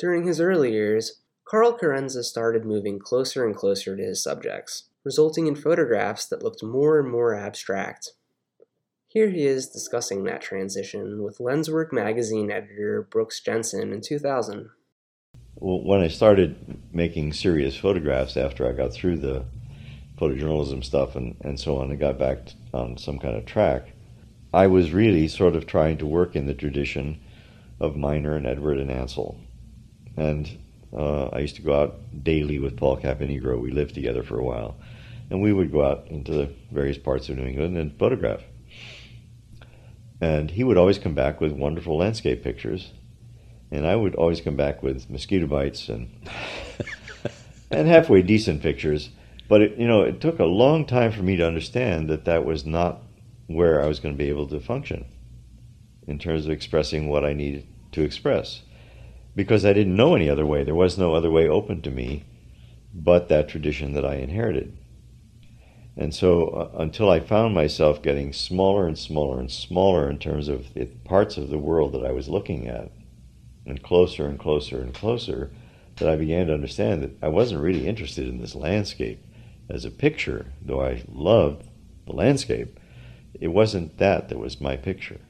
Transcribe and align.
During 0.00 0.26
his 0.26 0.40
early 0.40 0.72
years, 0.72 1.20
Carl 1.44 1.76
Chiarenza 1.76 2.24
started 2.24 2.64
moving 2.64 2.98
closer 2.98 3.44
and 3.44 3.54
closer 3.54 3.94
to 3.98 4.02
his 4.02 4.22
subjects, 4.22 4.84
resulting 5.04 5.46
in 5.46 5.54
photographs 5.54 6.24
that 6.24 6.42
looked 6.42 6.62
more 6.62 6.98
and 6.98 7.10
more 7.10 7.34
abstract. 7.34 8.12
Here 9.08 9.28
he 9.28 9.44
is 9.44 9.68
discussing 9.68 10.24
that 10.24 10.40
transition 10.40 11.22
with 11.22 11.36
Lenswork 11.36 11.92
magazine 11.92 12.50
editor 12.50 13.06
Brooks 13.10 13.40
Jensen 13.40 13.92
in 13.92 14.00
2000. 14.00 14.70
Well, 15.56 15.84
when 15.84 16.00
I 16.00 16.08
started 16.08 16.78
making 16.94 17.34
serious 17.34 17.76
photographs 17.76 18.38
after 18.38 18.66
I 18.66 18.72
got 18.72 18.94
through 18.94 19.18
the 19.18 19.44
photojournalism 20.18 20.82
stuff 20.82 21.14
and, 21.14 21.36
and 21.42 21.60
so 21.60 21.76
on 21.76 21.90
and 21.90 22.00
got 22.00 22.18
back 22.18 22.38
on 22.72 22.96
some 22.96 23.18
kind 23.18 23.36
of 23.36 23.44
track, 23.44 23.90
I 24.54 24.66
was 24.66 24.92
really 24.92 25.28
sort 25.28 25.56
of 25.56 25.66
trying 25.66 25.98
to 25.98 26.06
work 26.06 26.34
in 26.34 26.46
the 26.46 26.54
tradition 26.54 27.20
of 27.78 27.98
Minor 27.98 28.34
and 28.34 28.46
Edward 28.46 28.78
and 28.78 28.90
Ansel. 28.90 29.38
And 30.16 30.58
uh, 30.96 31.26
I 31.26 31.38
used 31.40 31.56
to 31.56 31.62
go 31.62 31.80
out 31.80 32.24
daily 32.24 32.58
with 32.58 32.76
Paul 32.76 32.96
Caponigro. 32.98 33.60
We 33.60 33.70
lived 33.70 33.94
together 33.94 34.22
for 34.22 34.38
a 34.38 34.44
while. 34.44 34.76
And 35.30 35.40
we 35.40 35.52
would 35.52 35.70
go 35.70 35.84
out 35.84 36.08
into 36.08 36.32
the 36.32 36.50
various 36.72 36.98
parts 36.98 37.28
of 37.28 37.36
New 37.36 37.44
England 37.44 37.76
and 37.76 37.96
photograph. 37.98 38.42
And 40.20 40.50
he 40.50 40.64
would 40.64 40.76
always 40.76 40.98
come 40.98 41.14
back 41.14 41.40
with 41.40 41.52
wonderful 41.52 41.96
landscape 41.96 42.42
pictures. 42.42 42.92
And 43.70 43.86
I 43.86 43.94
would 43.94 44.16
always 44.16 44.40
come 44.40 44.56
back 44.56 44.82
with 44.82 45.08
mosquito 45.08 45.46
bites 45.46 45.88
and 45.88 46.10
and 47.70 47.86
halfway 47.86 48.22
decent 48.22 48.62
pictures. 48.62 49.10
But 49.48 49.62
it, 49.62 49.78
you 49.78 49.86
know, 49.86 50.02
it 50.02 50.20
took 50.20 50.38
a 50.38 50.44
long 50.44 50.84
time 50.84 51.12
for 51.12 51.22
me 51.22 51.36
to 51.36 51.46
understand 51.46 52.10
that 52.10 52.24
that 52.24 52.44
was 52.44 52.66
not 52.66 53.02
where 53.46 53.82
I 53.82 53.86
was 53.86 54.00
going 54.00 54.14
to 54.14 54.18
be 54.18 54.28
able 54.28 54.46
to 54.48 54.60
function 54.60 55.06
in 56.06 56.18
terms 56.18 56.44
of 56.44 56.50
expressing 56.50 57.08
what 57.08 57.24
I 57.24 57.32
needed 57.32 57.66
to 57.92 58.02
express 58.02 58.62
because 59.34 59.64
I 59.64 59.72
didn't 59.72 59.96
know 59.96 60.14
any 60.14 60.28
other 60.28 60.46
way. 60.46 60.64
There 60.64 60.74
was 60.74 60.98
no 60.98 61.14
other 61.14 61.30
way 61.30 61.48
open 61.48 61.82
to 61.82 61.90
me 61.90 62.24
but 62.92 63.28
that 63.28 63.48
tradition 63.48 63.92
that 63.92 64.04
I 64.04 64.16
inherited. 64.16 64.76
And 65.96 66.14
so 66.14 66.48
uh, 66.48 66.78
until 66.78 67.10
I 67.10 67.20
found 67.20 67.54
myself 67.54 68.02
getting 68.02 68.32
smaller 68.32 68.86
and 68.86 68.98
smaller 68.98 69.38
and 69.38 69.50
smaller 69.50 70.08
in 70.08 70.18
terms 70.18 70.48
of 70.48 70.74
the 70.74 70.86
parts 70.86 71.36
of 71.36 71.50
the 71.50 71.58
world 71.58 71.92
that 71.92 72.04
I 72.04 72.12
was 72.12 72.28
looking 72.28 72.68
at, 72.68 72.90
and 73.66 73.82
closer 73.82 74.26
and 74.26 74.38
closer 74.38 74.80
and 74.80 74.94
closer, 74.94 75.50
that 75.96 76.08
I 76.08 76.16
began 76.16 76.46
to 76.46 76.54
understand 76.54 77.02
that 77.02 77.16
I 77.22 77.28
wasn't 77.28 77.60
really 77.60 77.86
interested 77.86 78.26
in 78.26 78.40
this 78.40 78.54
landscape 78.54 79.22
as 79.68 79.84
a 79.84 79.90
picture, 79.90 80.52
though 80.62 80.82
I 80.82 81.02
loved 81.06 81.68
the 82.06 82.12
landscape. 82.12 82.80
It 83.38 83.48
wasn't 83.48 83.98
that 83.98 84.28
that 84.28 84.38
was 84.38 84.60
my 84.60 84.76
picture. 84.76 85.20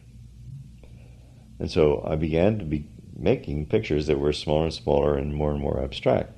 And 1.59 1.71
so 1.71 2.03
I 2.09 2.17
began 2.17 2.59
to 2.59 2.65
be 2.65 2.89
making 3.21 3.67
pictures 3.67 4.07
that 4.07 4.19
were 4.19 4.33
smaller 4.33 4.65
and 4.65 4.75
smaller 4.75 5.17
and 5.17 5.35
more 5.35 5.53
and 5.53 5.61
more 5.61 5.83
abstract. 5.83 6.33